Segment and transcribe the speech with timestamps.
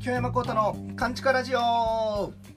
[0.00, 2.51] 京山幸太のカンチカラジオ。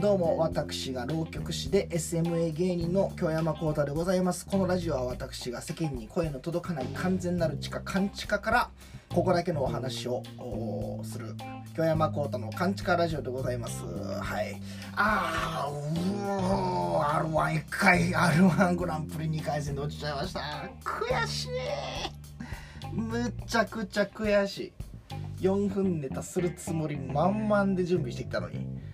[0.00, 4.44] どうも私が浪曲師で SMA 芸人の京山幸太でございます。
[4.44, 8.70] このラジオは私が世間に声の届かない完全なる地下勘地下から
[9.08, 10.22] ここだけのお話を
[11.02, 11.34] する
[11.74, 13.84] 京山幸太の勘地下ラジオでございます。
[13.86, 14.60] はい。
[14.94, 20.40] ああうー R11 回 R1 グランプリ2回戦で落ちちゃいました。
[20.84, 21.48] 悔しい。
[22.92, 24.72] むちゃくちゃ悔しい。
[25.40, 28.85] 4分ネタするつもり満々で準備してきたのに。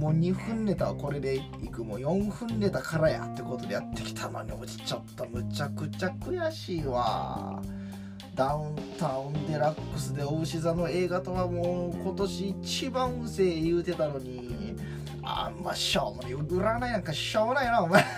[0.00, 5.26] もう2分ネタはこれでいくもう4分ネタからやってことでやってきたのに落ちちゃった。
[5.26, 7.60] むちゃくちゃ悔しいわ。
[8.34, 14.74] ダウンタウンデラックスでお牛座の映画とはもう今年一番うせえ言うてたのに。
[15.22, 16.34] あんましょうもない。
[16.34, 18.02] 占いなんかしょうもないなお前。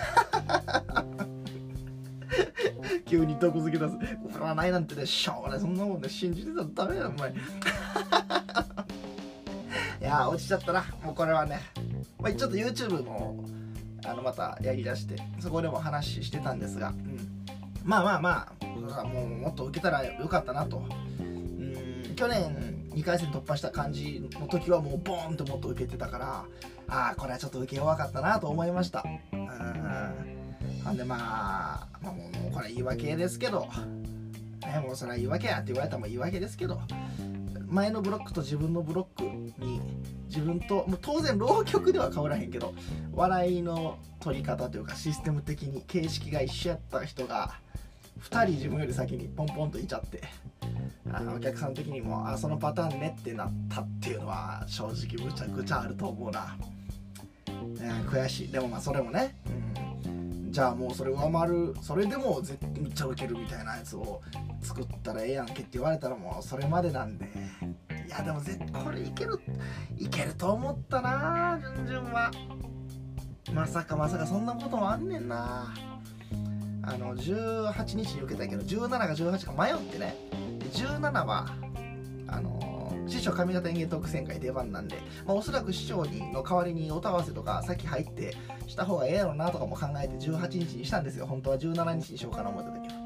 [3.05, 3.95] 急に毒づけ出す。
[4.37, 5.59] 占いなんてねしょうもない。
[5.59, 7.33] そんなもんね信じてたらダメだよお前
[10.13, 10.85] いや落ちちゃったな。
[11.03, 11.59] もうこれはね、
[12.19, 13.43] まあ、ちょっと YouTube も
[14.05, 17.17] あのまたやりだしてそこでも話してたんですが、うん、
[17.83, 18.53] まあまあま
[18.99, 20.83] あもうもっと受けたらよかったなと。
[21.19, 22.13] うん。
[22.15, 26.45] 去年2回戦突破した感じの時はもうボーンともっと受けてたから
[26.87, 29.03] ああこれはちょっと受け弱かったなと思いました。
[29.31, 29.47] うん。
[30.83, 33.67] なんでまあ、まあ、もうこれ言い訳ですけど、
[34.61, 36.79] ね、もうそれは言い訳やって言われたらも言い訳ですけど。
[37.73, 39.23] 前のブロックと自分のブロック
[39.65, 39.81] に
[40.33, 42.73] 自分ともう当然浪曲では変わらへんけど
[43.13, 47.59] 笑いの取り方というかシステム的に形式が一緒やった人が
[48.21, 50.23] 2人自分より先にポンポンといちゃって
[51.11, 56.57] あのお客さん的にもあそのパターンねってなったっていうのは正直むちゃくちゃあると思うな、
[57.47, 58.51] えー、悔しい。
[58.51, 59.35] でもまあそれもね、
[60.07, 64.21] うん、じゃあもうそれ上回るそれでも絶対めっちゃウケるみたいなやつを
[64.61, 67.27] 作ったらええやんけって言われたらもうそれまでなんで。
[68.07, 69.39] いやでも絶これいける
[69.97, 72.31] いけると思ったな順々は。
[73.53, 75.73] まさかまさかそんなこともあんねんな。
[76.85, 80.15] あの18日に受けたけど17か18か迷ってね。
[80.73, 81.47] 17は
[82.27, 88.35] あの師匠上方演芸特選会出番なんで、まあ、おそらく師匠にの代わりに音合わせとか先入って
[88.67, 91.27] した方がええやろなとかも考えて18日にしたんですよ。
[91.27, 93.03] 本当は17日にしようかな思ってたけど。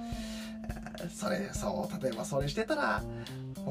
[1.10, 3.04] それそう例えばそれしてたら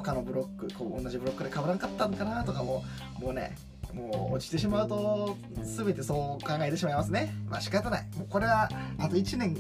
[0.03, 2.85] 他のブロックこう同じブロックでかぶらんかったんかなとかも
[3.19, 3.57] もうね
[3.95, 7.35] もう落ちてしまうと全てそう考えてしまいますね。
[7.49, 8.09] まあ仕方ない。
[8.17, 8.69] もうこれは
[8.99, 9.57] あと1年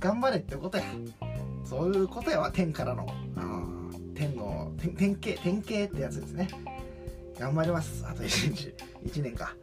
[0.00, 0.84] 頑張れってことや。
[1.64, 3.06] そういうことやわ天からの。
[4.14, 6.48] 天の天形天形ってやつですね。
[7.38, 8.02] 頑張ります。
[8.06, 8.74] あと1日。
[9.04, 9.54] 1年か。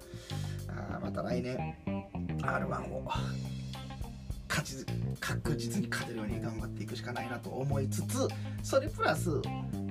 [0.67, 1.75] あまた来年。
[2.39, 3.03] R1 を。
[4.47, 4.85] 勝ち
[5.19, 8.27] 確実に勝てるように頑張っていくしかないなと思いつつ
[8.61, 9.41] それプラス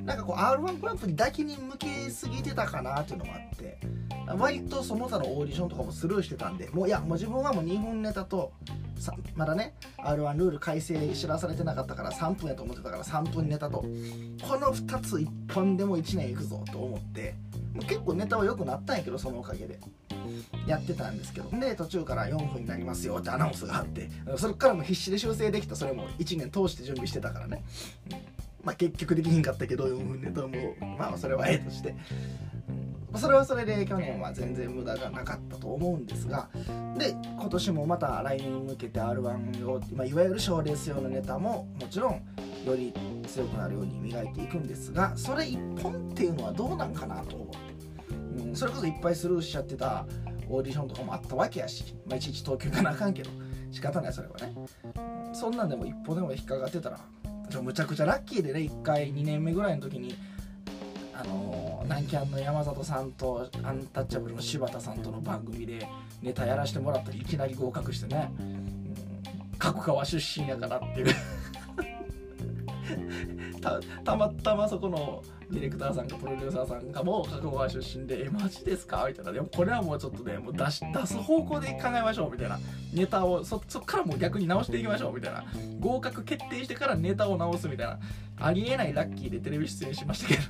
[0.05, 3.79] なんかこう R1 グランプリだけに向けすぎてたかなっていうのもあって
[4.39, 8.53] 割とその他のオーディションとかもスルーしてたんでもういやもう自分はもう2本ネタと
[8.99, 13.87] さまだね R1 ルール改正知らされてなかったから3分やと思ってたから3分ネタとこ
[14.59, 17.35] の2つ1本でも1年いくぞと思って
[17.89, 19.79] 結構ネタは良くなったんやけどそのおかげで。
[20.67, 25.75] やってたんですけどで途中から4分になりますよってアナウンスがあってそれからも必死で修正できた。
[25.75, 27.65] それも1年通して準備してたからね、
[28.65, 30.49] まあ結局できひんかったけど4分ネタも
[30.99, 31.95] まあそれはええとして、
[33.13, 36.49] うん、それはそれで去年は全然無駄がなかったと思うんですが。
[36.99, 42.23] で今年もまた来年に向けて R1 を、まあ、いわゆる賞レース用のネタももちろん
[42.65, 42.93] より
[43.27, 50.07] 強くなるように磨いていくんですがそれ1本っていうのはどうなんかなと思って、うん、それこそいっぱいスルーしちゃってた
[50.49, 53.31] オーディションとかもあったわけやし、まあ、いちいち東京行かなあかんけど
[53.71, 54.55] 仕方ないそれはね。
[55.33, 57.01] そんなんでも一歩でも引っかかってたら
[57.61, 60.15] むちゃくちゃラッキーでね1回2年目ぐらいの時に
[61.15, 65.87] あの、南キャンの山里さんとアンタッチャブルの柴田さんとの番組で
[66.23, 71.15] ネタやらせてもらったらいきなり合格してね、うん、角川出身やからっていう。
[74.05, 79.33] たまたまそこのディレクターさんかプロデューサーさんがもう加古川出身で「えマジですか?」みたいな。
[79.33, 82.59] でもこれはもうちょっとねもう出し出す方向で考えましょうみたいな。
[82.95, 85.45] ネタをそそっからもう逆に直していきましょうみたいな。
[85.81, 87.99] 合格決定してからネタを直すみたいな。
[88.41, 90.43] ありえないラッキーでテレビ出演しましたけど。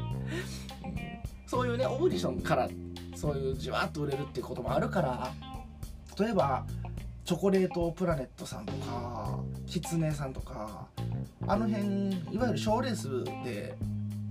[1.46, 2.68] そういうねオーディションから
[3.16, 5.32] そういうじわっと売れるっていうこともあるから
[6.18, 6.64] 例えば
[7.24, 10.88] チョコレートプラネットさんとかキツネさんとか
[11.46, 13.76] あの辺いわゆる賞レースで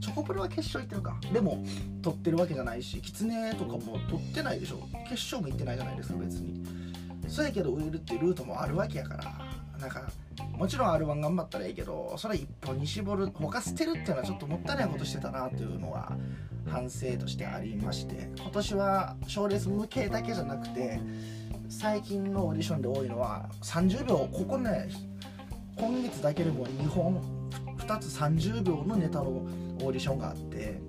[0.01, 1.19] チョコプラは決勝行ってるか。
[1.33, 1.63] でも
[2.01, 4.79] 取ってるわけじゃないしキツネとかも取ってないでしょ。
[5.09, 6.63] 決勝も行ってないじゃないですか別に。
[7.27, 9.23] そうやけど売れるっていうルートもあるわけやから。
[9.79, 10.09] なんか
[10.57, 16.11] もちろん R1 頑張ったらいいけどそれ一本に絞る他捨てるっていうのはちょっともったいないことしてたなというのは
[16.67, 18.29] 反省としてありまして。
[18.37, 20.99] 今年は賞レース向けだけじゃなくて
[21.69, 24.89] 最近のオーディションで多いのは30秒ここね
[25.77, 27.21] 今月だけでも2本
[27.77, 30.79] 2つ30秒のネタのオーディションがあって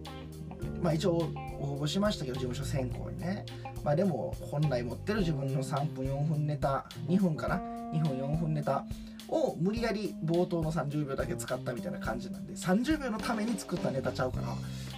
[0.82, 1.30] まあ一応
[1.60, 3.44] 応募しましたけど事務所選考にね。
[3.84, 8.84] まあでも本来持ってる自分の3分4分ネタ2分かな？2分4分ネタ
[9.28, 14.48] を無理やり冒頭の30秒だけ使ったみたいな感じなんで30秒のために作ったネタちゃうから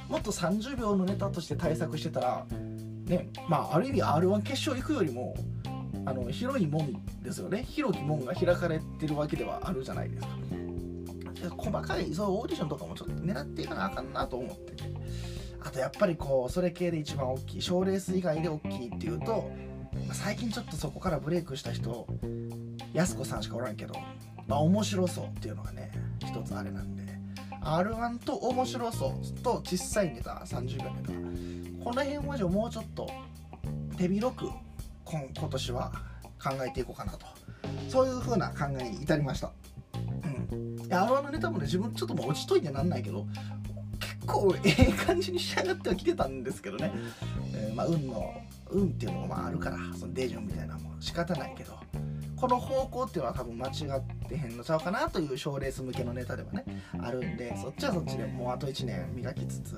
[0.09, 2.47] もっと30秒のネタとして対策してたら
[3.07, 5.35] ねまあある意味 r 1決勝行くよりも
[6.05, 7.65] あの広いもんですよね。
[7.65, 11.57] 広き門が開かれてるわけではあるじゃないですか。
[11.57, 14.85] 細かいそうオーディションとかもちょっと狙っていかなあかんなと思ってて。
[15.65, 19.51] あとやっぱりこうそれ系で一番大きい賞レース以外で大きいっていうと
[20.13, 22.07] 最近ちょっとそこからブレイクした人
[22.93, 23.95] やす子さんしかおらんけど、
[24.49, 27.03] まあ、面白そうっていうのがね一つあれなんで
[27.63, 31.13] R1 と面白そうと小さいネタ30秒ネタ。
[31.85, 33.09] この辺はじゃもうちょっと
[33.97, 34.49] 手広く
[35.05, 35.93] 今今年は
[36.43, 37.27] 考えていこうかなと。
[37.89, 39.53] そういう風な考えに至りました。
[40.51, 40.79] うん。
[40.85, 43.27] いや R1 のネタもね自分ちょっともう落ちといてなんないけど
[44.01, 46.93] 結構ええ感じに仕上がってはきてたんですけどね、
[47.55, 48.35] えー、まあ運の
[48.71, 51.79] 運っていうのもまああるからそのデジョンみたいなもん仕方ないけど
[52.43, 56.65] この方向っていうのは多分間違ってへんのちゃうかなという賞レース向けのネタではね
[57.01, 59.77] あるんでそっちはそっちでもうあと1年磨きつつ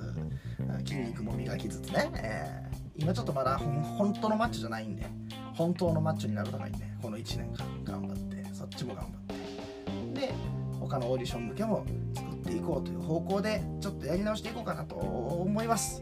[0.79, 2.64] 筋肉も磨きつつね、えー、
[2.97, 5.05] 今ちょっとまだ本当のマッチョじゃないんで
[5.53, 10.21] 本当のマッチョになるためにねこの1年間頑張ってそっちも頑張って。
[10.27, 10.33] で
[10.79, 16.01] 他のオーディション向けも作っていこうという方向でちょっとやり直していこうかなと思います。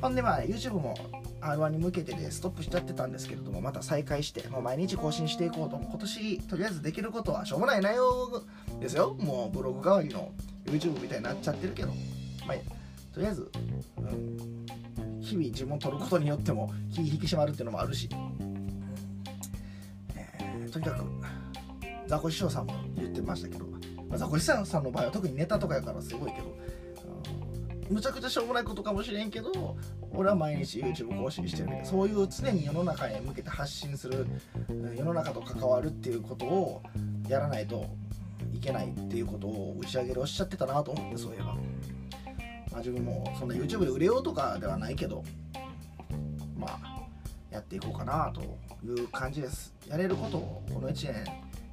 [0.00, 0.94] ほんでまあ YouTube も
[1.40, 5.76] R1 に向けてでストップしちゃってたんですけれどもまた再開してもう毎日更新していこうと。
[5.78, 8.42] 今年とりあえずできることはしょうもない内容
[8.80, 9.14] ですよ。
[9.14, 10.32] もうブログ代わりの
[10.66, 11.88] YouTube みたいになっちゃってるけど。
[12.46, 12.56] まあ
[13.14, 13.48] とりあえず、
[13.96, 14.63] うん、
[15.24, 18.08] 日々自分を取ることによっても気引き締まるっていうのもあるし、
[20.14, 21.04] えー、とにかく
[22.06, 23.64] ザコシショウさんも言ってましたけど、
[24.08, 26.54] まあ、ザコシショウさんの場合は特にネタとかやからすごいけど
[27.90, 29.76] むちゃくちゃしょうもないことかもしれんけど
[30.12, 34.26] 俺は毎日 YouTube 更新してるみたいなそういう常に世の中へ向けて発信する
[34.96, 36.82] 世の中と関わるっていうことを
[37.28, 37.86] やらないと
[38.52, 41.56] いけないっていうことを打ち上げるおっしゃってたなと思ってそういえば、
[42.74, 45.22] まあ、自分もそんな YouTube で売れようとかではないけど
[46.56, 47.06] まあ
[47.52, 48.40] やっていこうかなと
[48.84, 49.72] いう感じです。
[49.86, 51.24] やれることをこの1年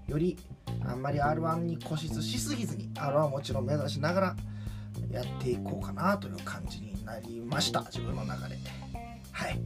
[0.07, 0.37] より
[0.85, 4.35] あんまり R1 に固執しすぎずに R1 はもちろん目指しながら
[5.09, 7.81] やっていこうかなという感じになりました。
[7.81, 8.59] 自分の中で。
[9.31, 9.59] はい。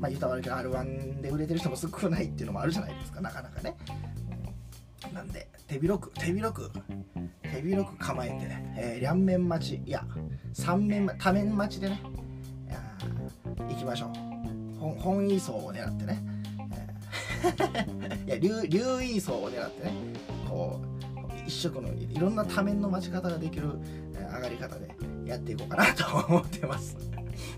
[0.00, 3.20] まあ言うたら悪いけど R1 で売れてる人も少ないっていうのもあるじゃないですか。
[3.20, 3.76] なかなかね。
[5.14, 6.72] なんで手広く手広く
[7.52, 10.04] 手広く構えてね、えー、両面待ちいや
[10.52, 12.00] 三面多面待ちでね
[13.68, 14.30] 行きましょう。
[14.98, 16.22] 本位層を狙ってね、
[18.26, 19.92] いや流流位層を狙ってね
[20.48, 20.90] こう
[21.46, 23.68] 一色のいろんな多面の待ち方ができる
[24.34, 24.88] 上がり方で
[25.26, 26.96] やっていこうかなと思ってます。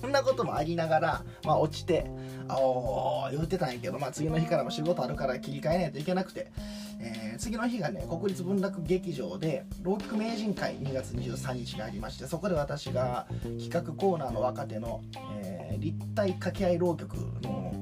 [0.01, 2.11] そんなこともありながら、まあ、落ちて、
[2.49, 6.53] あお言ってたんやけど、まあ、次の日からも仕事あるから切り替えないといけなくて、
[7.01, 15.03] えー、次の日がね、国立文楽劇場で、浪曲名人会2月23日にありまして、そこで私が企画コーナーの若手の、
[15.43, 17.75] えー、立体掛け合い浪曲の、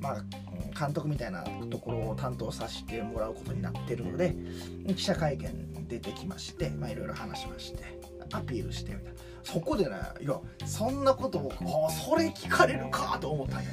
[0.00, 0.24] まあ、
[0.78, 4.36] 監督みたいなところを担当させてもらうことになってるので
[4.94, 7.84] 記者会見出てきましていろいろ話しまして
[8.32, 9.20] アピールしてみたいな。
[9.46, 11.52] そこでねいやそんなことを
[11.86, 13.70] あそれ聞かれるかと思ったんや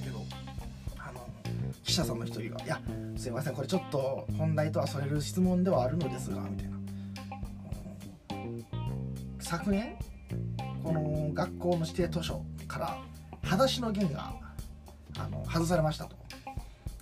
[1.93, 2.81] 記者さんの一人が「いや
[3.15, 6.73] すいませんこれちょっと本題とはそれる質問ではあるのですが」みたいな。
[9.39, 9.95] 昨年
[10.83, 12.97] この学校の指定図書から
[13.43, 14.33] 「裸足の弦」が
[15.19, 16.15] あの外されましたと。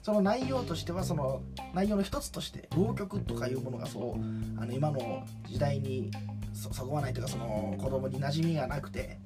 [0.02, 1.42] その内容としてはその
[1.74, 6.12] 内容の一つとして浪曲とかいうものがそうあの今の時代に
[6.54, 9.20] そこはないというかその子供に馴染みがなくて、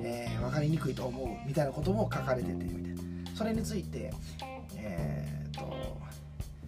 [0.00, 3.34] えー、分かりにくいと思うみたいなことも書かれててみたいな。
[3.34, 4.12] それについて
[4.88, 5.52] えー、っ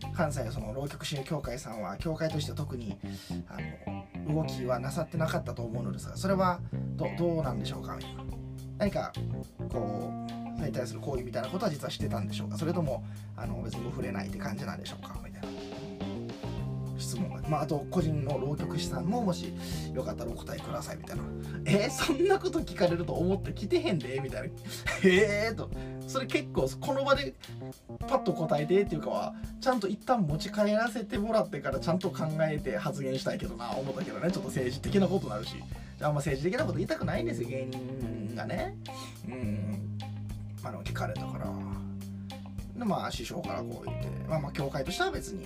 [0.03, 2.99] と関西その浪曲支援協会さんは協会として特に
[3.49, 3.57] あ
[4.29, 6.61] の動きはなさってなかったと思うのですがそれは
[6.97, 7.99] どどうなんでしょうか？
[8.79, 9.13] 何か
[9.71, 12.59] こうそれに対する行為みたいなことは実はしてたんでしょうか？
[12.59, 13.05] それとも
[13.37, 15.19] あの別に触れないって感じなんでしょうか？
[15.25, 15.49] みたいな。
[17.01, 17.41] 質問が。
[17.49, 19.53] まあ、あと個人の浪曲師さんももし
[19.95, 21.23] よかったらお答えくださいみたいな。
[21.65, 24.49] えー、そんなこと聞かれると思って来てへんでみたいな。
[25.05, 25.71] ええと。
[26.07, 27.35] それ結構この場で
[28.01, 34.31] パッと答えてっていうかはちゃんと一旦持ち帰らせてもらってからちゃんと考えて発言したいけどな思ったけどね。
[34.31, 35.55] ちょっと政治的なことになるし。
[36.03, 38.75] あんま政治的なこと言いたくないんですよ芸人がね。
[39.29, 39.99] うん。
[40.63, 41.90] あの聞かれたから。
[42.81, 45.45] でまあ師匠からこう言ってまあまあ教会としては別に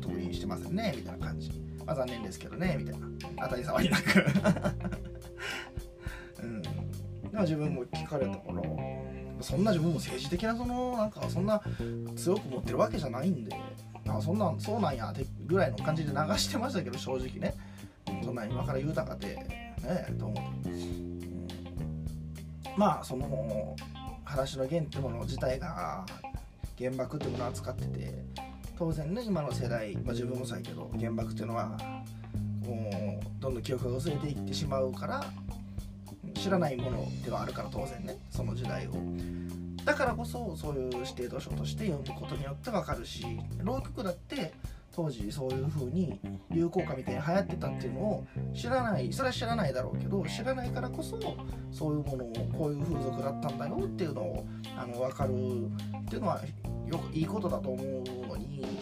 [0.00, 1.50] 特にしてませんねみたいな感じ。
[1.84, 3.08] まあ残念ですけどねみたいな。
[3.42, 4.24] 当たり障りなく。
[6.44, 6.62] うん。
[6.62, 6.68] で
[7.32, 8.62] も自分も聞かれたから
[9.40, 11.60] そんな自分も政治的なそのなんかそんな
[12.14, 13.56] 強く持ってるわけじゃないんで
[14.06, 17.52] あそんなんそうなんやってぐらいの感じで流してましたけど正直ね。
[18.24, 21.48] そんな今から言うたかてねえと思って、うん、
[22.76, 23.74] まあその
[24.24, 26.06] 話の源ってもの自体が
[26.78, 28.14] 原爆ってものを扱ってて
[28.78, 31.78] 当然ね今の世代、まあ、自分もそうやけど原爆っていうのは
[32.64, 35.24] もうどんどん記憶が薄れていってしまうから
[36.34, 38.92] 知らないものではあるから当然ねその時代を。
[39.84, 43.24] だからこそそういう指定図書として読むことによってわかるし
[43.62, 44.52] 浪曲だって
[44.96, 46.18] 当時そういう風に
[46.50, 51.20] 流行歌みたいに流行ってたっていうのを知らないそれは知らないだろうけど知らないからこそ
[51.70, 56.40] そういうものをこういう風俗だったんだよっていうのをあの分かるっていうのは
[56.86, 58.78] よいいことだと思うのに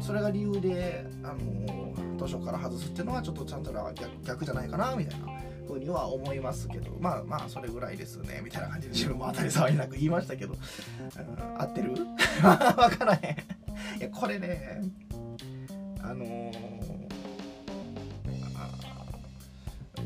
[0.00, 5.26] それが理由であの図書から外すっていうのはちょっとちゃんと逆逆じゃないかなみたいな
[5.66, 11.94] ふうには思いますけどまあまあそれぐらいですねみたいな感じで自分も当たり障りなく言いましたけど、うん、合ってる？
[12.40, 13.32] 分からへ
[13.96, 14.00] ん。
[14.00, 14.82] いやこれね
[16.02, 16.52] あのー、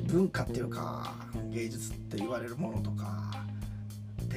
[0.06, 1.12] 文化っていうか
[1.50, 3.47] 芸術って言われるものとか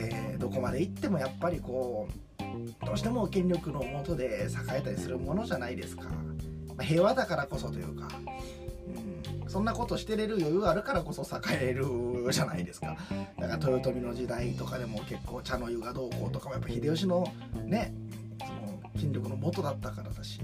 [0.10, 8.10] でどこまで行ってもやっぱりこうどうしても権力のもとで栄えたりするものじゃないですか、まあ、平和だからこそというか、
[9.44, 11.86] うん、そんなことしてれる余裕あるからこそ栄える
[12.32, 12.98] じゃないですか。
[13.40, 17.26] だから豊臣の時代とかでも結構茶の湯がどうこうとかもやっぱ秀吉の
[17.66, 17.94] ね
[18.40, 20.40] その権力のもとだったからだし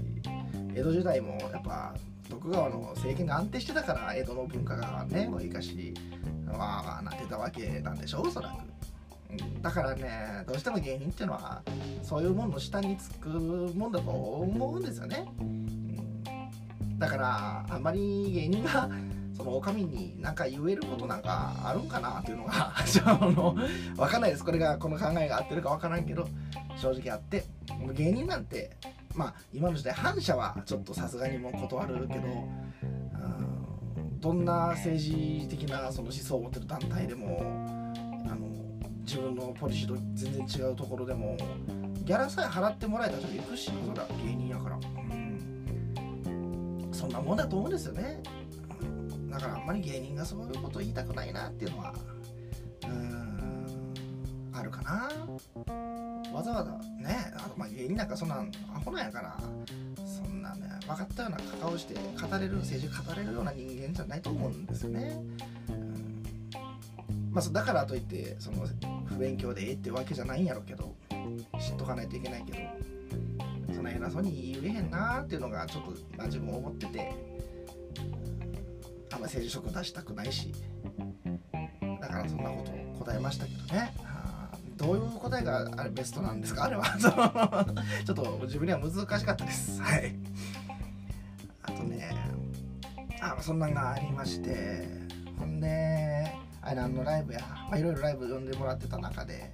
[0.74, 1.94] 江戸時代もやっぱ
[2.28, 5.94] 徳川の政権が安定してたから江戸の文化がね生かし
[6.46, 8.77] まあなってたわけなんでしょうおそらく。
[9.62, 11.62] だからねどうしても芸人っていうのは
[12.02, 15.26] そういうものの下につくもんだと思うんですよね、
[16.98, 18.88] だからあんまり芸人が
[19.36, 23.56] そのお上に何か言えることなんかあるんかなっていうのがあの
[23.96, 24.44] 分かんないです。
[24.44, 26.26] これがこの考えが合ってるか分からんけど
[26.76, 27.44] 正直あって。
[27.94, 28.76] 芸人なんて
[29.14, 32.22] まあ今の時代反社はちょっとさすがにもう断るけど、
[34.18, 37.77] どんな政治的なその思想を持ってる団体でも
[39.08, 41.34] 自分のポリシーと全然違うところでも
[42.04, 48.22] ギャラさえ払ってもらえたらちょっと行くしそりゃ芸人やから、うん、そんなもんだと思うんですよね、
[49.30, 51.94] だからあんまり芸人がそういうこと言いたくないなっていうのは
[52.84, 53.94] うん
[54.52, 55.08] あるかな。
[56.34, 56.72] わざわざ
[57.02, 59.38] ねあのまあ芸人なんかそんなんアホなんやから
[60.04, 62.00] そんなね分かったような顔して語
[62.38, 65.18] れる政治語れるような人間じゃないと思うんですよね。
[65.70, 66.22] うん。
[67.30, 68.66] まあ、だからといってその
[69.18, 70.94] 勉強でええってわけじゃないんやろうけど
[71.60, 72.58] 知っとかないといけないけど
[73.74, 77.12] その偉そうに言えへんなっていうのがちょっと、まあ、自分思ってて
[79.12, 80.52] あんま政治色出したくないし
[82.00, 83.92] だからそんなこと答えましたけどね。
[84.76, 86.64] どういう答えがあれベストなんですか？
[86.64, 86.84] あれは。
[88.06, 89.82] ちょっと自分には難しかったです。
[89.82, 90.14] はい。
[91.62, 92.14] あとね
[93.20, 94.86] あそんなんがありまして
[95.36, 95.68] ほんで
[96.68, 99.50] あれ何のライブやまあいろいろライブ呼んでもらってた中で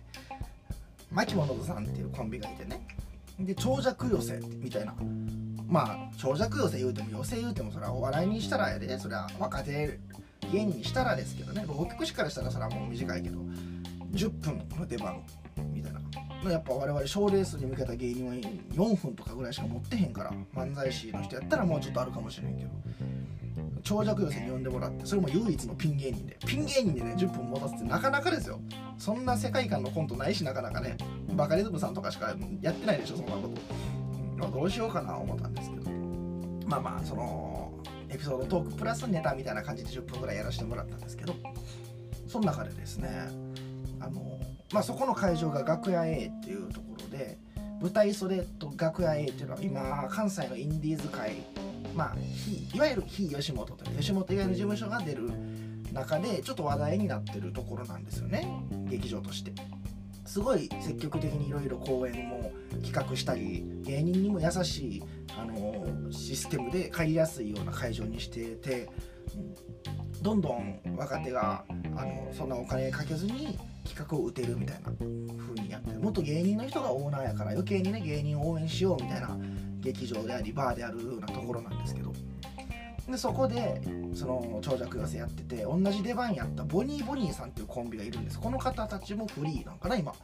[1.13, 2.85] 牧本さんっていうコンビがいてね。
[3.39, 4.95] で長尺寄せみたいな。
[5.69, 8.99] まあ長尺寄せ言うても寄せ言うてもそれはお笑いにしたらやで。
[8.99, 10.01] それは若手
[10.53, 11.65] 芸人にしたらですけどね。
[11.69, 13.39] 浪曲師からしたらそれはもう短いけど。
[14.13, 15.23] 10分の出番
[15.73, 16.51] みたいな。
[16.51, 22.71] やっぱ我々賞レースに向けた芸人は4分とかぐらいしか持ってへんから漫才師の人やったらもうちょっとあるかもしれんけど。
[23.85, 28.59] 長尺寄せに呼んでもらってそれも唯一のピン芸人でピン芸人でね10分持たせてなかなかですよ。
[28.99, 30.97] そんな世界観のコントないしなかなかね
[31.35, 33.51] バカリズムさんとかしかやってないでしょそんなこ
[34.41, 35.91] と、どうしようかな思ったんですけど。
[36.67, 37.73] まあまあその
[38.09, 41.35] エピソードトークプラスネタみたいな感じで10分ぐらいやらせてもらったんですけど。
[42.35, 43.29] その中でですね
[44.01, 44.41] あの、
[44.73, 47.39] まあ、そこの会場が楽屋 A っていうところで
[47.81, 51.37] 舞台袖と楽屋 A っていうのは今関西のインディーズ界
[51.95, 52.17] まあ
[52.75, 55.31] いわゆる非吉本という吉本以外の事務所が出る
[55.93, 58.47] 中でちょっと話題になってるところなんですよね。
[58.91, 59.53] 劇場として。
[60.27, 62.51] すごい積極的にいろいろ公演も
[62.83, 65.03] 企画したり芸人にも優しい
[65.39, 68.89] あのシステムで帰りやすいような会場にしてて、
[69.37, 71.65] うん、どんどん若手が
[71.97, 75.07] あのそんなお金かけずに企画を打てるみたいな風
[75.63, 79.39] にやってもっと芸人の人がオーナーやから余計にね芸人を応援しようみたいな
[79.85, 82.13] 劇場でありバーであるようなところなんですけど。
[83.07, 83.83] でそこで
[84.15, 88.41] その長尺寄せやってて同じ出番やったボニーボニーさんっていうコンビがいるんです。
[88.41, 90.15] この方たちもフリーなんかな今。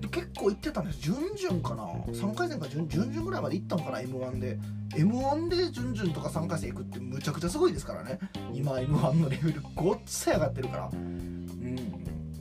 [0.00, 1.00] で結構行ってたんです。
[1.00, 1.84] 準々かな。
[2.12, 4.58] 3回戦か準々ぐらいまで行ったのかな m 1で。
[4.96, 8.20] m 1で準々とか3回戦行くってむちゃくちゃすごいですからね。
[8.52, 10.90] 今 m 1のレベルごっつい上がってるから。
[10.92, 11.46] うん。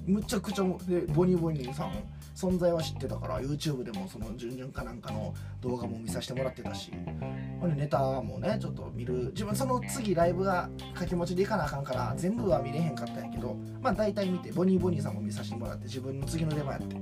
[0.05, 1.93] むちゃくちゃでボニーボニーさん
[2.35, 6.91] 存在は知ってたから YouTube でもその準々かなんかの動画も見させてもらってたし
[7.75, 16.95] ネタもねちょっと見る自分その次ライブが掛け持ちでいかなあかんから全部は見れへんかったんやけどまあ大体見てボニーボニーさんも見させてもらって自分の次の出番やって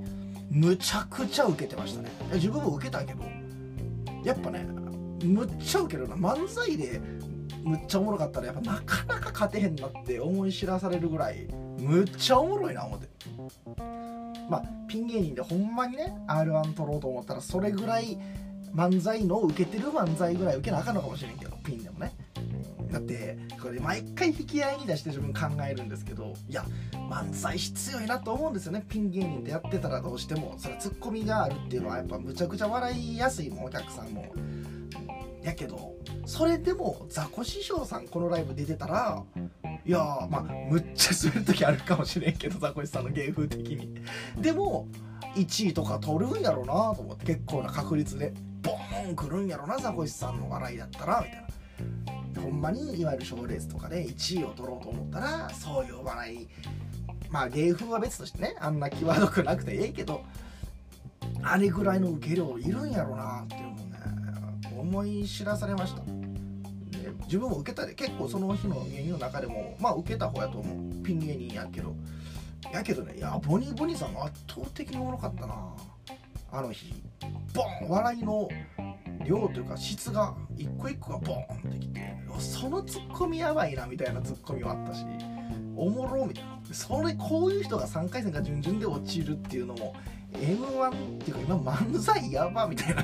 [0.50, 2.10] むちゃくちゃ受けてましたね。
[2.32, 3.22] 自分も受けたけど
[4.24, 4.66] やっぱね
[5.22, 6.16] むっちゃ受けるな。
[6.16, 7.00] 漫才で
[7.62, 11.46] むっちゃおもろかったらやっぱなかなか勝てへんなって思い知らされるぐらい
[11.78, 13.08] むっちゃおもろいな思って。
[14.50, 18.18] まあピン芸人でほんまにね r 1取ろうと思ったらそれぐらい
[18.74, 22.12] 漫才の受けてる漫才ぐらい受けなあかんのかもしれんけどピンでもね。
[22.90, 26.64] だってこれ毎回引き合いに出して自分考えるんですけどいや
[27.08, 28.84] 漫才必要いなと思うんですよね。
[28.88, 34.32] ピン芸人でやってたらどうしてもそれツッコミがあるっていうのはやっぱむちゃくちゃ笑いやすいもんお客さんも。
[35.42, 35.94] やけど
[36.26, 39.22] それでもザコ師匠さんこのライブ出てたら
[39.86, 39.98] いや
[40.30, 43.94] まあむっちゃ滑る時あるかもしれんけどザコシさんの芸風的に。
[44.40, 44.88] でも
[45.36, 48.32] 1位とか取るんやろうなと思って結構な確率で
[48.62, 51.50] ボーンくるんやろなザコシさんの笑いだったらみたいな。
[52.40, 56.48] ほんまにいわゆる賞レースとかで1位を取ろうと思ったらそういう笑い
[57.30, 60.22] まあ芸風は別としてねあんな際どくなくてええけど
[61.42, 63.80] あれぐらいの受け量いるんやろうなっていうのね
[64.78, 66.02] 思い知らされました。
[67.24, 67.94] 自分も受けたで。
[67.94, 71.02] 結構その日の芸人の中でもまあ受けた方やと思う。
[71.02, 71.94] ピン芸人やけど。
[72.72, 75.54] やけどねいやボニーボニーさん圧倒的におもろかったな。
[76.52, 76.92] あの日。
[77.54, 78.48] ボン笑いの
[79.24, 82.16] 量というか質が一個一個がボンってきて。
[82.38, 85.04] そのツッコミやばいなみたいなツッコミはあったし。
[85.76, 86.60] おもろみたいな。
[86.72, 89.94] それこういう人が3回戦か準々で落ちるっていうのも
[90.34, 93.02] m 1っていうか今漫才やばみたいな。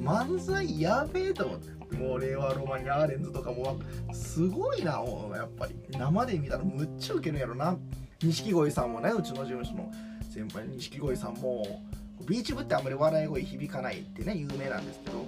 [0.00, 1.76] 漫才やべえと思って。
[1.96, 3.78] もう令和ロマンにアーレンズとかも
[4.12, 5.02] すごいな
[5.34, 7.76] やっぱり生で見たらむっちゃウケるやろな。
[8.22, 9.90] 錦鯉さんもねうちの事務所の。
[10.30, 11.82] 先輩錦鯉さんも
[12.26, 15.24] ビーチ部ってあんまり笑い声響かないってね有名なんですけど。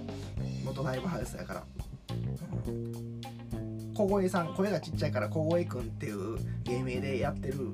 [0.63, 1.63] 元ライブハウスやから。
[3.95, 7.73] 小声さん声がちっちゃいから小声くんっていう芸名でやってる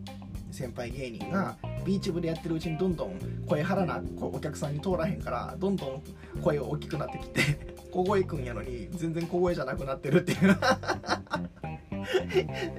[0.56, 6.04] 先輩芸人がビーチ部でやってるうちにどんどん声張らなお客さんに通らへんからどんどん
[6.42, 10.58] 声大きくなってきて小声くんやのに全然小声じゃなくなってるっていう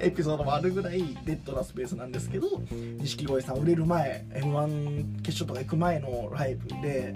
[0.01, 7.15] エピソードもあるぐらいデッドなスペースなんですけど錦鯉さん売れる前 m 1決勝とか行く前のライブで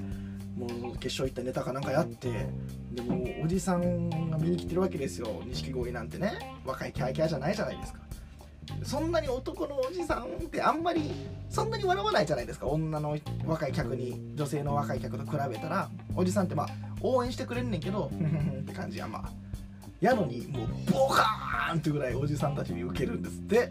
[0.57, 2.29] もう決勝行ったネタかなんかやって
[2.93, 6.61] でもおじさんが見に来てるわけですよ錦鯉なんてね。
[6.67, 8.00] 若いキャーキャーじゃないじゃないですか
[8.83, 11.13] そんなに男のおじさんってあんまり
[11.49, 12.67] そんなに笑わないじゃないですか。
[12.67, 15.91] 女の若い客に女性の若い客と比べたら。
[16.15, 16.69] おじさんってまあ
[17.01, 18.11] 応援してくれんねんけど
[18.63, 19.07] って感じや。
[19.07, 19.31] まあ
[20.01, 23.71] やのにもうボカーンってぐらいおじさんたちに受けるんですって。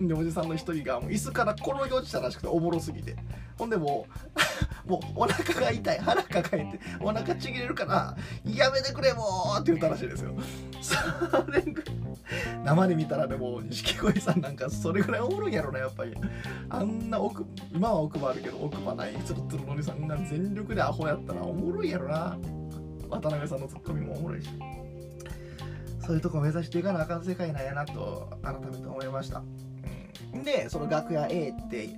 [0.00, 3.16] でおじさんの一人がもう椅子から転げ落ちたらしくておもろすぎて。
[3.58, 4.34] ほんでもう
[4.86, 10.32] もうお腹が痛い腹抱えてお腹ちぎれるからやめてくれもうって言ったらしいですよ。
[12.64, 16.14] 生で見たらでも錦鯉さんなんかそれぐらいおもろいやろなやっぱり。
[16.68, 22.36] あんな奥今は奥歯あるけど奥歯ないつるつるのりさんが全力でアホやったらおもろいやろな。
[23.08, 24.50] 渡辺さんのツッコミもおもろいし。
[26.04, 29.42] そういうとこ目指していかなあかん世界なんやなと改めて思いました、
[30.44, 31.88] でその楽屋 A って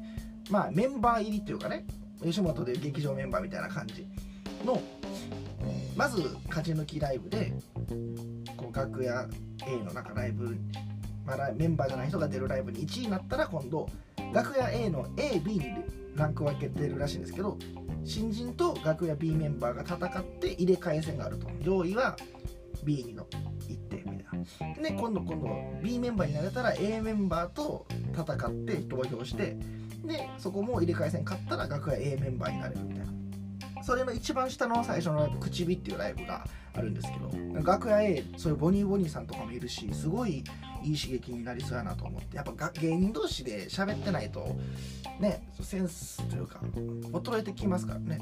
[0.49, 1.85] まあメンバー入りっていうかね
[2.23, 4.07] 吉本で劇場メンバーみたいな感じ
[4.65, 4.81] の
[5.97, 7.53] まず勝ち抜きライブで
[8.57, 9.29] こう楽屋
[9.67, 10.57] A の中ライブ、
[11.27, 13.89] まあ、メンバーじゃない人が出るライブに1位になったら今度
[14.33, 15.65] 楽屋 A の AB に
[16.15, 17.59] ランク分けてるらしいんですけど
[18.05, 21.47] 新人と楽屋 B メンバーが戦って入れ替え戦があると。
[21.61, 22.17] 上位は
[22.85, 23.27] B にの
[23.69, 24.83] 行ってみたいな。
[24.83, 25.49] で今度今度
[25.83, 29.57] B メンバーになれたら A メンバーと戦って投票して
[30.05, 33.13] でそこも入れ替え戦勝ったら楽屋 A メンバーになれるみたいな。
[33.83, 40.45] それの一番下の最初のライブ「口火」っていうライブがあるんですけど楽屋 A そういうボニーボニーさんとかもいるしすごい
[40.83, 42.37] いい刺激になりそうやなと思って。
[42.37, 44.57] やっぱ芸人同士で喋ってないと
[45.21, 46.61] ねセンスというか
[47.13, 48.19] 衰えてきますからね、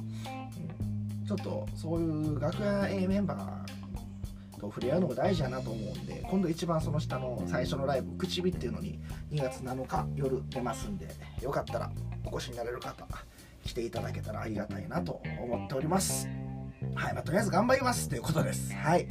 [1.20, 3.85] うん、ちょっとそういう楽屋 A メンバー
[4.56, 8.98] と触れ合うのも大事やなと思うんで今度一番その下の最初のライブ「口火」っていうのに
[9.30, 11.08] 2月7日夜出ますんで
[11.42, 11.90] よかったら
[12.24, 13.06] お越しになれる方
[13.64, 16.28] 来ていただけたらありがたいなと思っております。
[16.94, 18.72] はい、まあ、とりあえず頑張りますということです。
[18.72, 19.08] はい。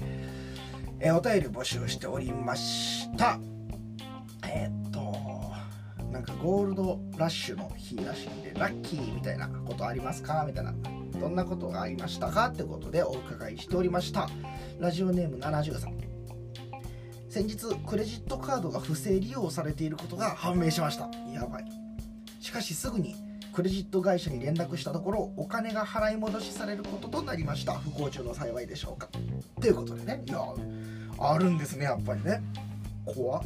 [0.99, 3.37] えー、お便り募集しておりました。
[4.47, 5.13] えー、っと
[6.11, 10.45] なんかゴールドラッシュの日らしいんでラッキーみたいなことありますか？
[10.47, 10.73] みたいな
[11.19, 14.29] どんなことがありましたかってことでお伺いしておりました。
[14.79, 15.97] ラジオネーム70さん。
[17.29, 21.09] 先日クレジットカードが不正利用されていることが判明しました。
[21.33, 21.65] やばい。
[22.39, 23.15] しかしすぐに
[23.53, 27.73] クレジット会社に連絡したところお金が払い戻しされることとなりました。
[27.73, 29.09] 不幸中の幸いでしょうか。
[29.59, 30.23] ということでね。
[30.25, 30.39] いや
[31.19, 32.41] あるんですねやっぱりね。
[33.05, 33.43] 怖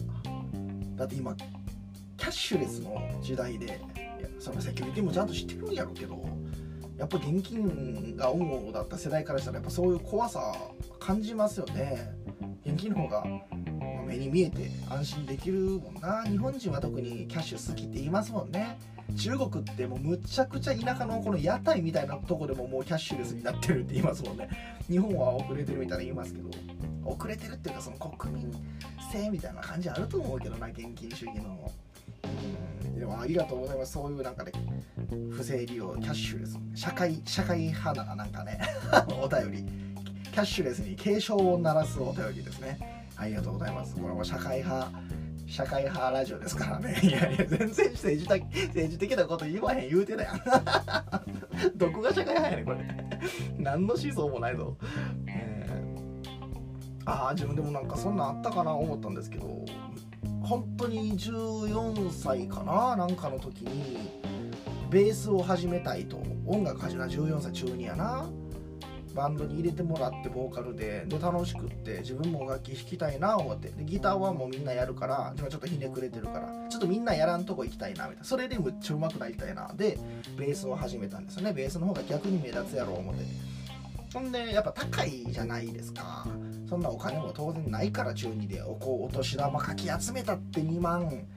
[0.95, 3.79] だって今キャッシュレスの時代で
[4.39, 6.38] そのセキュリティもちゃんと知ってるんやろうけど。
[6.99, 10.53] やっぱ現金が主だった世代からしたらやっぱそういう怖さ
[10.99, 12.11] 感じますよね。
[12.65, 13.23] 現金の方が
[14.05, 16.23] 目に見えて安心できるもんな。
[16.25, 18.77] 日本人は特にキャッシュ好きって言いますもんね。
[19.17, 24.49] 中国ってもうむちゃくちゃ田舎のこの屋台みたいなとこでももうキャッシュレスになってるって言いますもんね。
[24.89, 26.49] 日本は遅れてるみたいな言いますけど。
[27.05, 28.51] 遅れてるっていうかその国民
[29.11, 31.71] 性みたいな感じあると思うけどな現金主義の。
[32.97, 33.93] でもありがとうございます。
[33.93, 34.51] そういうなんかね
[35.31, 36.59] 不正利用キャッシュレス。
[36.75, 38.59] 社会社会派ななんかね
[39.21, 39.89] お便り。
[40.31, 43.07] キャッシュレスに警鐘を鳴らすお便りですね。
[43.15, 43.95] ありがとうございます。
[43.95, 44.91] これも社会派
[45.47, 46.99] 社会派ラジオですからね。
[47.01, 50.41] いやいや全然政治的政治的なこと言わへん言うてたやん。
[51.75, 52.77] どこが社会派やねんこれ。
[53.57, 54.77] 何の思想もないぞ、
[55.27, 59.65] えー、ああ自分でもなんかそんなんあったかな思ったんですけど。
[60.49, 64.09] 本当に14歳かななんかの時に
[64.89, 66.17] ベースを始めたいと。
[66.47, 68.27] 音楽始めた14歳中2やな。
[69.13, 71.05] バンドに入れてもらってボーカルで。
[71.07, 73.69] で楽しくって自分も楽器弾きたいな思って。
[73.69, 78.23] でギターはもうみんなやるから今ちょっとひねくれてるからちょっとみんなやらんとこ行きたいなみたいな。
[78.23, 79.71] それでむっちゃ上手くなりたいな。
[79.75, 79.99] で
[80.35, 81.53] ベースを始めたんですよね。
[81.53, 83.23] ベースの方が逆に目立つやろう思って。
[84.11, 86.25] ほんでやっぱ高いじゃないですか。
[86.69, 91.27] そんなお金も当然ないから中2でおお年玉かき集めたって2万うん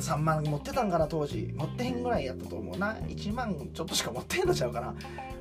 [0.00, 1.52] 3万持ってたんかな当時。
[1.54, 2.94] 持ってへんぐらいやったと思うな。
[2.94, 4.94] 1万ちょっとしか持ってへんのちゃうかな。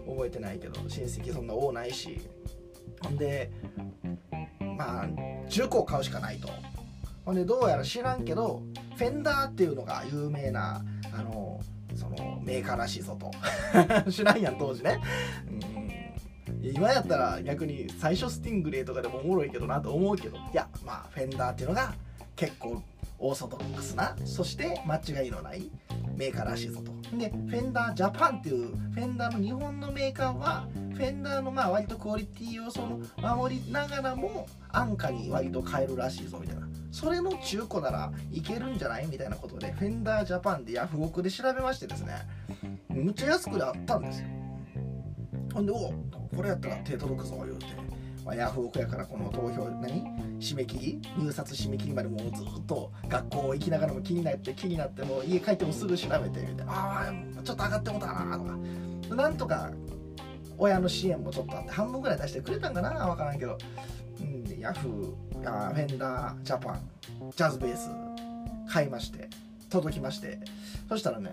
[0.07, 0.79] 覚えてないけど。
[0.87, 2.19] 親戚そんな多ないし。
[3.01, 3.51] ほんで
[4.77, 5.07] まあ
[5.49, 6.49] 10個買うしかないと。
[7.25, 8.61] ほんでどうやら知らんけど
[8.95, 11.61] フェンダーっていうのが有名なあの
[11.95, 13.31] そのメーカーらしいぞと。
[14.11, 14.99] 知らんやん当時ね、
[15.49, 15.70] うん。
[16.61, 20.37] 今やったら逆に最初スティングレイとかでもおもろいけどなと思うけど。
[20.37, 21.93] いやまあフェンダーっていうのが
[22.35, 22.81] 結構
[23.19, 24.15] オーソドックスな。
[24.25, 25.69] そして間違いのない
[26.15, 26.91] メーカーらしいぞと。
[27.17, 36.67] でフェンダージャパンっていうフェンダーの日本のメーカーはフェンダーのまあ割とクオリティをその守りながらも安価に割と買えるらしいぞみたいな。
[36.91, 42.15] それの中古ならいけるんじゃないみたいなことでフェンダージャパンでヤフオクで調べましてですね
[42.89, 44.27] むっちゃ安くであったんですよ。
[45.53, 45.75] ほんでお
[46.35, 47.65] これやったら手届くぞ言うて、
[48.25, 50.03] まあ、ヤフオクやからこの投票何？
[50.39, 51.01] 締め切り？
[51.17, 58.57] 入札締め切りまでもうずっと学校行きながらも気になって気になっても家帰ってもすぐ調べてみたいなああちょっと上がってもたなとか。
[59.15, 59.71] なんとか
[60.57, 62.91] 親の支援もちょっとあって半分ぐらい出してくれたんかな？
[63.07, 63.57] 分からんけど、
[64.21, 66.79] うん、ヤフーあフェンダージャパン
[67.35, 67.89] ジャズベース
[68.71, 69.27] 買いまして
[69.69, 70.39] 届きまして。
[70.87, 71.29] そしたらね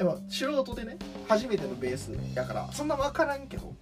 [0.00, 0.96] でも素人でね
[1.28, 3.74] 初めてのベースやからそんな分からんけど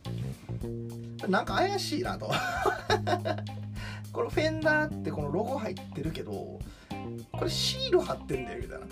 [1.29, 2.29] なんか怪しいなと。
[4.13, 6.61] このフェンダーってこのロゴ入ってるけどこ
[7.45, 8.87] れシール貼ってんだよみたいな。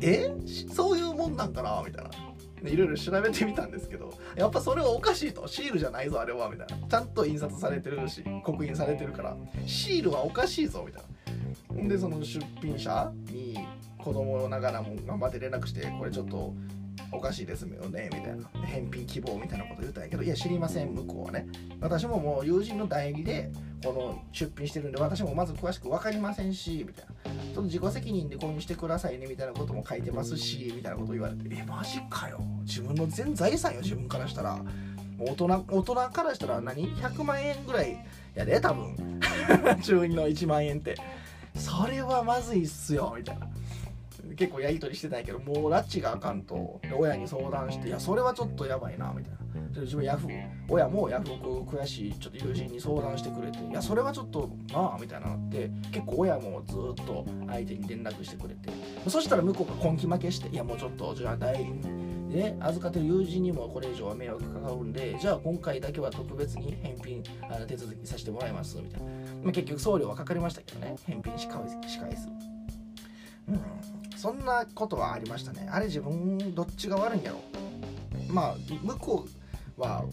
[0.00, 0.34] え？
[0.74, 1.80] そういうもんなんかな？
[1.86, 2.10] みたいな。
[2.68, 5.46] いろいろ調べてみたんですけどやっぱそれはおかしいと。
[5.46, 6.50] シールじゃないぞあれは。
[6.50, 6.88] みたいな。
[6.88, 9.36] ちゃんと印刷されてるし刻印されてるから。
[9.66, 11.88] シールはおかしいぞみたいな。
[11.88, 13.51] でその出品者に
[14.02, 16.54] 子供ながらも頑張って連絡してこれちょっと
[17.10, 21.46] おかしいですよねみたいな返品希望みたいなこと言ったんやけどいや知りません向こうはね。
[21.80, 23.50] 私ももう友人の代理で
[23.84, 27.12] この出品してるんで私もまず詳しく分かりませんしみたいな。
[27.54, 32.40] その自己責任で購入してくださいねみたいなことも書いてますしみたいなこと言われてえマジかよ。
[32.62, 34.58] 自分の全財産よ自分からしたら。
[35.18, 37.96] 大人大人からしたら何？100万円ぐらい
[38.34, 39.20] やで多分。
[39.82, 40.96] 中2の1万円って。
[41.56, 43.46] それはまずいっすよみたいな
[44.34, 49.42] 結構やり取りしてたんやけどもう拉致があかんと親に相談していやそれはちょっとやばいなみたいな。
[49.80, 58.70] 自分ヤフー親もヤフオク悔しいちょっと友人に相談してくれていやそれはちょっとなあみたいなって結構親もずっと相手に連絡してくれて。
[59.08, 69.06] そしたら向こうが根気負けしていやもうちょっとじゃあ代理ね、預かってる友人にもこれ以上は迷惑かかるんでじゃあ今回だけは特別に返品あの手続きさせてもらいますみたいな、
[69.42, 70.96] まあ、結局送料はかかりましたけどね。
[71.06, 72.28] 返品し返すし返す。
[73.48, 75.68] うんそんなことはありましたね。
[75.68, 77.40] あれ自分どっちが悪いんやろ。
[78.28, 79.26] まあ向こ
[79.76, 80.04] うは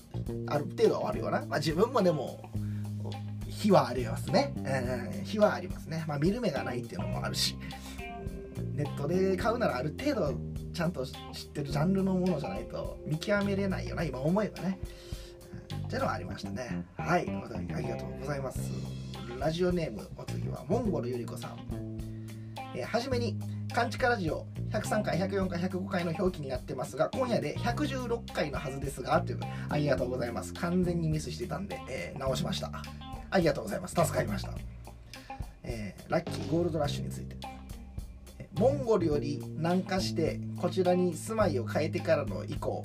[0.48, 2.42] ある程度は悪いわな、まあ、自分もでも
[3.48, 6.06] 火はありますね、うん、火はありますね。
[6.08, 7.56] まあ見る目がないっていうのもあるし。
[8.74, 10.34] ネットで買うならある程度
[10.74, 11.14] ちゃんと知っ
[11.54, 14.80] てるジャンルのものじゃないと見極めれないよな今思えばね、
[15.86, 16.84] っていうのはありましたね。
[16.98, 17.26] はい。
[17.26, 18.72] ということでありがとうございます。
[19.38, 21.99] ラジオネームお次はモンゴルゆり子さん。
[22.80, 23.38] えー、はじめに
[23.74, 30.54] 「カンチカラジオ」103回104回105回の表記になってますが今夜で116回のはずですがというありがとうございます。
[30.54, 32.72] 完全にミスしてたんで、えー、直しました。
[33.32, 33.96] ありがとうございます。
[33.96, 34.52] 助かりました、
[35.64, 37.36] えー、ラッキーゴールドラッシュについて。
[38.54, 42.84] モンゴルより南下してこちらに住まいを変えてからの以降、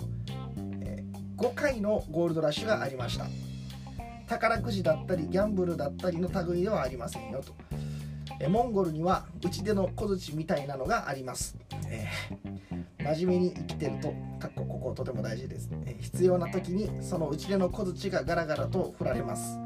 [0.82, 1.02] え、
[1.36, 3.26] 5回のゴールドラッシュがありました。
[4.26, 7.54] 宝くじだったりギャンブルだったりの類ではありませんよと。
[8.40, 11.56] えモンゴルにはうちでの小槌みたいなのがあります、
[11.88, 19.58] えー、真面目に生きてるとかっここことても大事です、え、必要な時にそのうちでの小槌がガラガラと振られます。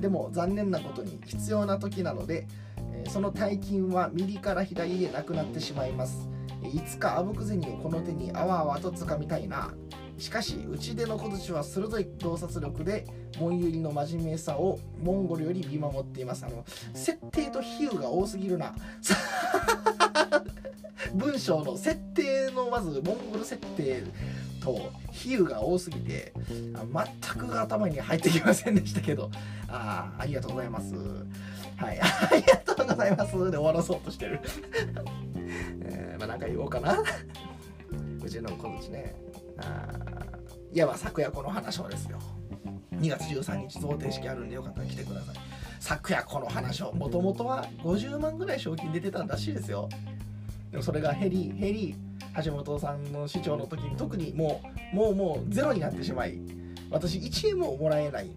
[0.00, 6.28] でも残念なことに必要な時なので、え、その大金は右から左へなくなってしまいます。
[6.62, 9.72] いつかあぶく銭をこの手にあわあわと掴みたいな。
[10.18, 13.06] しかしうちでの小槌は鋭い洞察力で
[13.38, 16.44] モンユリの真面目さをモンゴルより見守っています。
[16.44, 18.74] あの設定と比喩が多すぎるな。
[21.14, 24.02] 文章の設定のまずモンゴル設定
[24.60, 29.30] と比喩が多すぎて全く頭に入ってきませんでしたけど。
[29.68, 30.94] あありがとうございます。
[31.76, 32.00] はい。
[32.00, 33.32] ありがとうございます。
[33.50, 34.40] で終わらそうとしてる。
[35.82, 37.02] えー、まあなんか言おうかな。
[38.22, 39.14] うちの小槌ね。
[40.72, 42.18] いやまあ昨夜この話をですよ。
[42.92, 45.36] 2月13日贈呈式あるんでよかったら来てください。
[45.80, 49.88] 昨夜この話をもともとは50万ぐらい賞金出てたらしいですよ。
[50.70, 51.94] でもそれが減り減り
[52.44, 54.60] 橋本さんの市長の時に特にも
[54.92, 56.38] うもうもうゼロになってしまい
[56.90, 58.30] 私1円ももらえない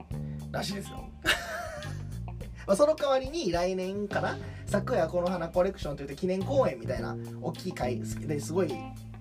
[0.51, 1.09] らしいですよ。
[2.67, 8.73] まその代わりに来年から昨夜この花コレクションといって記念公演みたいな大きい会ですごい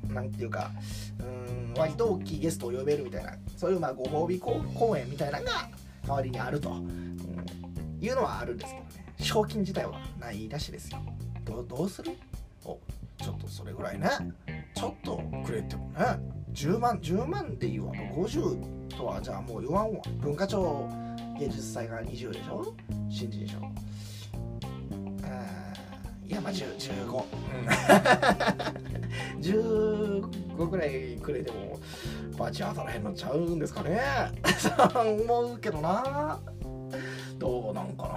[0.08, 0.70] なんていうか
[1.18, 1.47] うん
[1.78, 5.68] 割と大きいゲストを呼べるみたいなそういうまあご褒美公演みたいなのが
[6.06, 7.16] 代わりにあると、うん、
[8.00, 9.14] いうのはあるんですけどね。
[9.20, 10.98] 賞金自体はないらしいですよ。
[11.44, 12.12] どどうする？
[12.64, 12.78] お
[13.22, 14.08] ちょっとそれぐらいね。
[14.74, 16.18] ちょっとくれてもね。
[16.52, 17.92] 10万10万でいいわ。
[17.92, 20.00] 50とはじゃあもう言わんわ。
[20.20, 20.88] 文化庁
[21.38, 22.74] 芸術祭が20でしょ？
[23.10, 23.58] 新人賞。
[26.28, 27.68] いやまあ15、うん、
[29.40, 31.78] 15ぐらいくれても
[32.38, 34.00] バチ当たらへんのちゃうんですかね。
[34.94, 36.38] 思うけどな。
[37.38, 38.08] どうなんかな。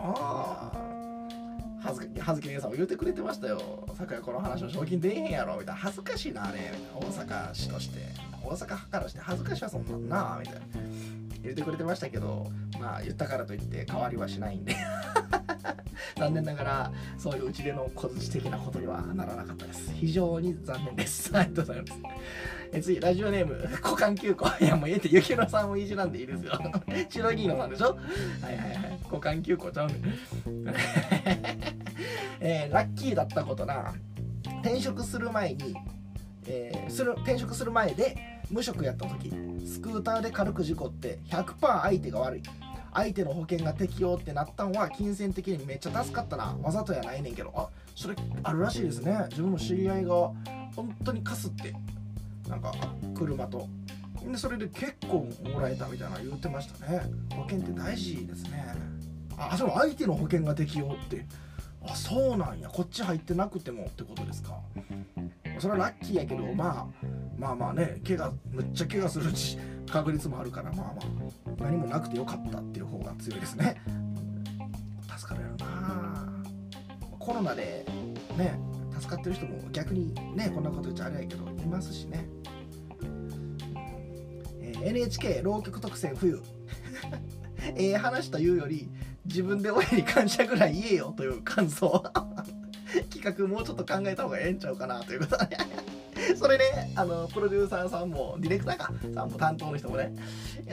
[1.84, 3.60] はずはずき姉さんも言ってくれてましたよ
[3.97, 5.82] 「昨夜この話の賞金出えへんやろ」みたいな。
[5.82, 6.74] 恥ずかしいなあれ。
[6.93, 8.00] 大阪市として。
[8.43, 10.38] 大阪からして恥ずかしいわそんなんな。
[10.41, 10.62] みたいな
[11.43, 12.47] 言ってくれてましたけど
[12.80, 14.75] まあ言ったからといって変わりはしないんで。
[16.17, 19.91] 残念ながらそういううちでの小槌的なことにはならなかったです。
[19.93, 21.32] 非常に残念です。
[21.38, 21.93] ありがとうございます。
[22.73, 26.54] え次ラジオネーム股間9個いやもうええってゆきのさんもいじらんでいいですよ。
[27.10, 27.95] 白木のさんでしょ？
[28.41, 28.99] はいはいはい。
[29.06, 29.95] 股間9個ちゃうね
[32.39, 33.93] えー、ラッキーだったことな。
[34.63, 35.75] 転職する前に、
[36.45, 38.15] えー、する転職する前で
[38.51, 39.31] 無職やった時
[39.65, 42.43] スクーターで軽く事故って100%相手が悪い。
[42.93, 46.57] 相手の保険が適用ってなったんは金銭的にめっちゃ助かったな。
[46.61, 47.53] わざとやないねんけど。
[47.55, 49.17] あそれあるらしいですね。
[49.29, 50.31] 自分の知り合いが
[50.75, 51.73] 本当にかすって
[52.49, 52.73] なんか
[53.15, 53.67] 車と。
[54.21, 57.01] でそれで結構もらえたみたいな言ってましたね。
[57.33, 58.75] 保険って大事ですね。
[59.37, 61.25] あその相手の保険が適用って。
[61.83, 62.67] あそうなんや。
[62.67, 64.59] こっち入ってなくてもってことですか。
[65.62, 67.06] それはラッキーやけどまあ
[67.38, 69.32] まあまあね怪我むっちゃ怪我する
[69.88, 73.80] 確率もあるからまあまあ何もなくてよかったっていう方が強いですね。
[75.15, 76.43] 助かるやろな。
[77.19, 77.86] コロナで
[78.38, 78.60] ね
[79.00, 82.28] 助かってる人も逆にねこんなこと言っちゃあれやけどいますしね、
[84.60, 86.41] えー、NHK 浪曲特選冬
[87.78, 88.89] ええ話というより
[89.26, 92.04] 自分で親に感謝ぐらい言えよという感想
[93.21, 95.57] 企画もうちょっと考えた方がええんちゃうかなということで。
[96.38, 100.13] それねあのプロデューサーさんもディレクターかさんも担当の人もね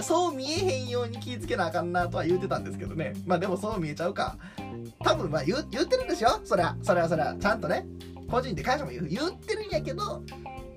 [0.03, 3.15] そう見えへんように気ぃつけなあかんなとは言うてたんですけどね。
[3.27, 4.37] まあでもそう見えちゃうか。
[5.03, 6.41] 多分まあ言言ってるんですよ。
[6.45, 7.87] そりゃそれはそれはちゃんとね
[8.31, 10.23] 個人で会社も言う言ってるんやけど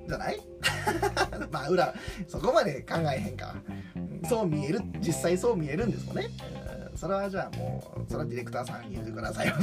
[0.07, 0.39] じゃない？
[1.51, 1.93] まあ裏
[2.27, 3.55] そこまで考えへんか。
[4.29, 6.27] そう見える実際そう見えるんですもんね、
[6.95, 9.55] それはじゃあもうそれはディレクターさんに言ってくださいよ。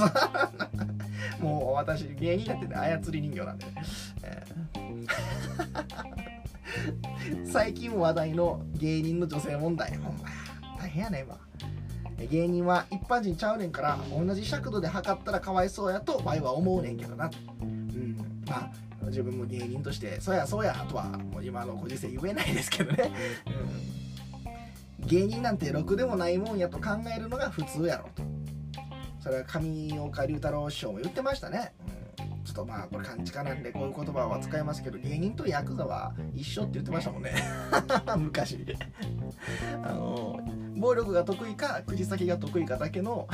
[1.41, 3.67] もう私芸人だってね操り人形なんで。
[3.67, 3.73] ね、
[4.23, 4.45] え。
[7.31, 9.97] ー、最近話題の芸人の女性問題。
[9.97, 10.25] ほんま。
[10.79, 11.39] 大変やね今。
[12.27, 17.31] 芸人は一般人ちゃうねんから同じ尺度で測ったらかわいそうやとワイは思うねんけどな。
[17.61, 18.17] うん。
[18.47, 18.71] まあ
[19.09, 23.11] 自分も芸人としてそうやそうやとはもう今のご時世言えないですけどね、
[23.47, 24.08] うん、
[25.09, 28.23] 芸人なんてろくでもないもんやと考えるのが普通やろと。
[29.21, 31.73] それは上岡龍太郎師匠も言ってましたね、
[32.21, 37.35] うん、ちょっとまあこれ勘違いなんでこういう言葉は使いますけど芸人とヤクザは一緒って言ってましたもんね。
[38.17, 38.65] 昔。
[39.83, 40.41] あの
[40.77, 43.29] 暴力が得意か口先が得意かだけの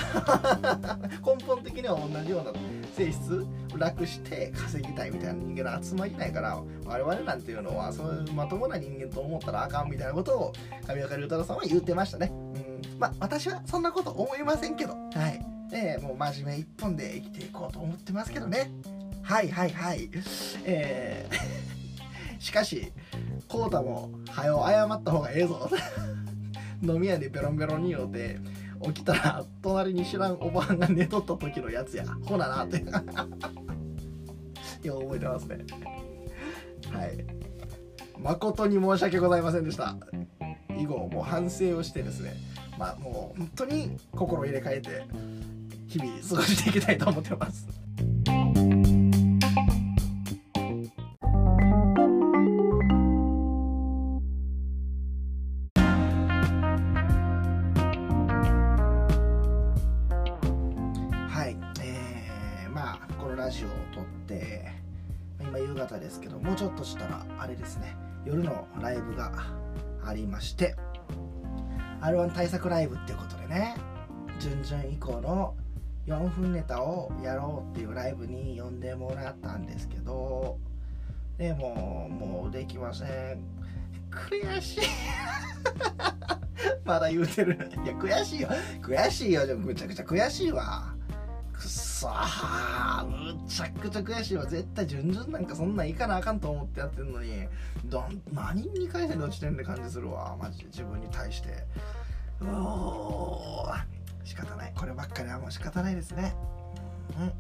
[1.25, 2.53] 根本的には同じような
[2.95, 10.53] 性質楽して稼ぎたいみたいな人間の集まりないから我々なんていうのはそういうまともな人間と思ったらあかんみたいなことを
[10.89, 12.31] 上岡龍太郎さんは言ってましたね。
[12.31, 15.45] うん、まあ私はそんなこと思いませんけど、はい。
[15.73, 18.71] えー、もう真面目一本で生きていこうと思ってますけどね。
[19.23, 20.09] はいはいはい。
[20.65, 21.35] えー、
[22.41, 22.93] しかし、
[23.49, 25.69] コータも、はよ謝った方がええぞ。
[26.83, 28.39] 飲み屋でベロンベロンに酔うて
[28.83, 32.05] 起きたら隣に知らんおばはんが寝とった時のやつや。
[32.25, 32.85] ほななって。
[34.87, 35.65] よう覚えてますね。
[36.91, 37.25] はい。
[38.19, 39.97] 誠に申し訳ございませんでした。
[40.79, 42.35] 以後もう反省をしてですね。
[42.79, 45.05] まあもう本当に心入れ替えて
[45.87, 47.67] 日々過ごしていきたいと思ってます。
[69.31, 69.45] が
[70.05, 70.77] ありまして
[72.01, 73.77] R1 対策ライブっていうことでね
[74.39, 75.55] 準々以降の
[76.07, 80.59] 4分ネタをやろうっていうライブに呼んでもらったんですけど
[81.39, 83.65] でももうできません。
[84.11, 84.81] 悔しい。
[86.85, 87.55] まだ言うてる。
[87.85, 88.49] いや悔しいよ
[88.81, 89.47] 悔しいよ。
[89.47, 90.94] でもむちゃくちゃ悔しいわ。
[91.95, 94.45] そーむちゃくちゃ悔しいわ。
[94.47, 97.47] 絶対順々なんかそんなんいかなあかんと思ってやってんのに。
[97.85, 100.37] どん何に返せんで落ちてんって感じするわ。
[100.43, 100.65] マジで。
[100.67, 101.51] 自分に対して。
[102.41, 103.65] うお
[104.25, 104.73] 仕方ない。
[104.75, 106.35] こればっかりはもう仕方ないですね。
[107.21, 107.33] うん。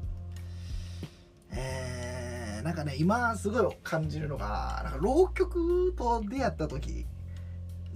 [1.51, 7.07] えー、なんかね今すごい感じるのがなんか浪曲と出会った時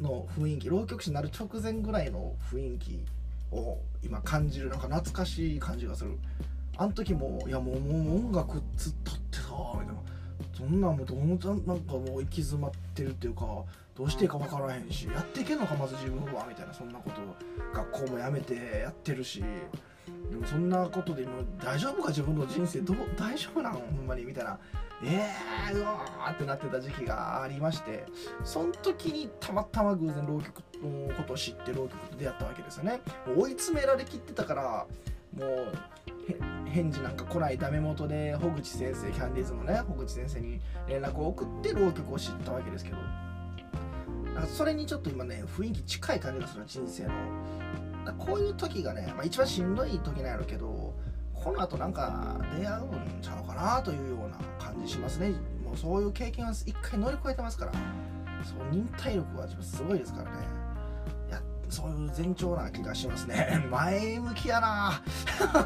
[0.00, 3.04] の雰囲気浪曲師になる直前ぐらいの雰囲気
[3.52, 4.70] を今感じる。
[4.70, 6.18] なんか懐かしい感じがする。
[6.78, 9.94] あの時もいやもうもう音楽つったってさみたいな
[10.56, 13.46] そんなんもうどんどんなんかもう行き詰まってるっていうか
[13.96, 17.16] どうしていいか分からへんしやっていけんのかまず自分はみたいなそんなこと
[17.74, 19.42] 学校もやめてやってるし
[20.30, 24.58] でもそんなことで今大丈夫か自分の人生どう大丈夫なんほんまにみたいな
[25.02, 28.04] えー、うわーってなってた時期がありまして
[28.44, 33.00] その時にたまたま偶然浪曲のことを知って浪曲と出会ったわけですよね。
[33.36, 34.86] 追い詰められきってたから
[35.36, 35.72] もう
[36.68, 42.96] 返事なんか来ないダメ元で穂口先生キャンディーズのね穂口先生に連絡を送って浪曲を知ったわけですけど。
[44.34, 47.10] なんかそれにちょっと今ね雰囲気近い感じがする人生の。
[48.18, 50.94] こういう時がね、まあ、一番しんどい時なんやろうけど
[51.34, 55.30] この後なんか出会うんちゃうかなというような感じしますね。
[55.64, 57.72] もうそういう経験は一回乗り越えてますから。
[58.44, 60.46] そう忍耐力は自分すごいですからね。
[61.68, 63.64] そういう前兆な気がしますね。
[63.70, 65.02] 前向きやな。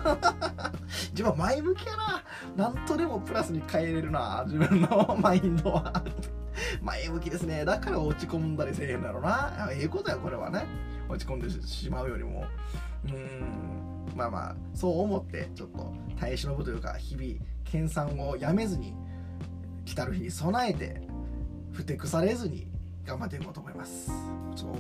[1.11, 2.23] 自分は前向きやな。
[2.57, 6.03] なんとでもプラスに変えれるな自分のマインドは。
[6.83, 7.65] 前向きですね。
[7.65, 9.69] だから落ち込んだりせえへんだろうな。
[9.73, 10.67] ええことやこれはね。
[11.09, 12.45] 落ち込んでしまうよりも。
[13.05, 13.83] うーん。
[14.17, 17.35] まあまあそう思ってちょっと耐え忍ぶというか日々
[17.65, 18.95] 研鑽をやめずに
[19.85, 21.01] 来たる日に備えて
[21.73, 22.69] ふてくされずに
[23.07, 24.11] 頑張っていこうと思います。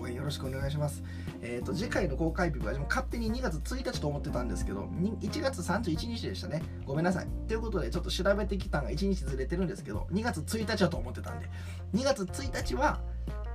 [0.00, 1.02] 応援よろしくお願いします。
[1.42, 4.82] えっ、ー、と次回の公開日は勝手に2月1日と思ってたんですけど
[5.20, 6.62] 1月31日でしたね。
[6.86, 7.26] ごめんなさい。
[7.48, 11.48] ということでちょっと調べてきたのが1日ずれてるんですけど2月1日だと思ってたんで。
[11.94, 13.00] 2月1日は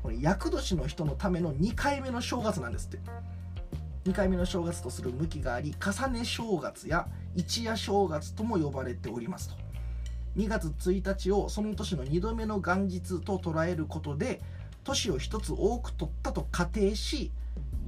[0.03, 2.99] これ厄年の人のための2回目の正月なんですって。
[4.05, 9.55] 2回目の正月とする向きがあり重ね正月や一夜正月とも呼ばれておりますと。
[10.37, 14.39] 2月1日をその年の2度目の元日と捉えることで
[14.87, 17.31] 年を1つ多く取ったと仮定し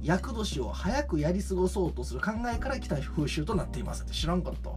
[0.02, 4.04] 厄年を早くやり過ごそうとする考えから来た風習となっています。
[4.04, 4.70] って知らんかった。